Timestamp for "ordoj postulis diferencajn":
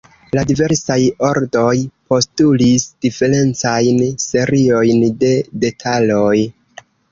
1.27-4.01